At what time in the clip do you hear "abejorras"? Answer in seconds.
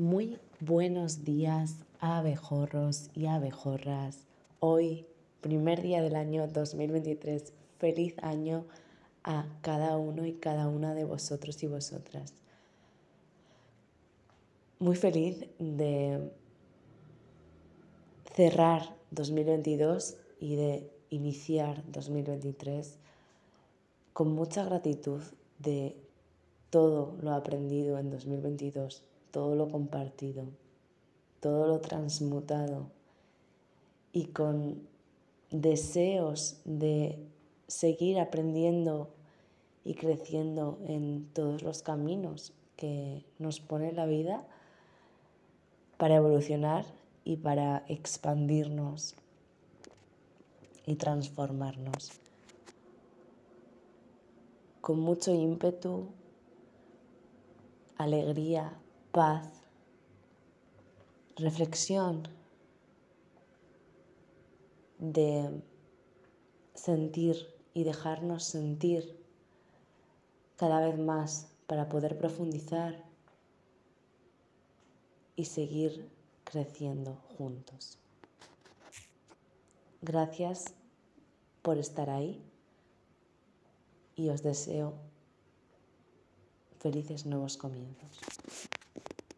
3.26-4.24